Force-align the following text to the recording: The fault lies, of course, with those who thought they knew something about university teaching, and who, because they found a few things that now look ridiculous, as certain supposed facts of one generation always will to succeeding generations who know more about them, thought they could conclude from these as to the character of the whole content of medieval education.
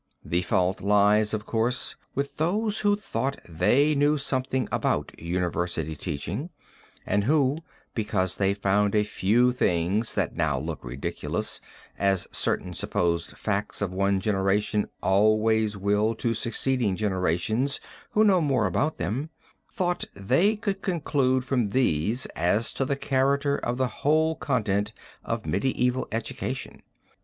The 0.25 0.41
fault 0.41 0.81
lies, 0.81 1.31
of 1.31 1.45
course, 1.45 1.95
with 2.15 2.37
those 2.37 2.79
who 2.79 2.95
thought 2.95 3.37
they 3.47 3.93
knew 3.93 4.17
something 4.17 4.67
about 4.71 5.11
university 5.19 5.95
teaching, 5.95 6.49
and 7.05 7.25
who, 7.25 7.59
because 7.93 8.37
they 8.37 8.55
found 8.55 8.95
a 8.95 9.03
few 9.03 9.51
things 9.51 10.15
that 10.15 10.35
now 10.35 10.57
look 10.59 10.83
ridiculous, 10.83 11.61
as 11.99 12.27
certain 12.31 12.73
supposed 12.73 13.37
facts 13.37 13.79
of 13.79 13.93
one 13.93 14.19
generation 14.19 14.89
always 15.03 15.77
will 15.77 16.15
to 16.15 16.33
succeeding 16.33 16.95
generations 16.95 17.79
who 18.13 18.23
know 18.23 18.41
more 18.41 18.65
about 18.65 18.97
them, 18.97 19.29
thought 19.71 20.05
they 20.15 20.55
could 20.55 20.81
conclude 20.81 21.45
from 21.45 21.69
these 21.69 22.25
as 22.35 22.73
to 22.73 22.85
the 22.85 22.95
character 22.95 23.55
of 23.55 23.77
the 23.77 23.87
whole 24.01 24.35
content 24.35 24.93
of 25.23 25.45
medieval 25.45 26.07
education. 26.11 26.81